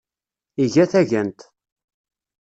Iga 0.63 0.85
tagant. 0.91 1.39